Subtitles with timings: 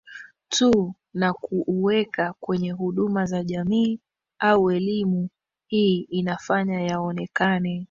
[0.49, 3.99] tu na kuuweka kwenye huduma za jamii
[4.39, 5.29] au elimu
[5.67, 7.79] hii inafanya yaonekane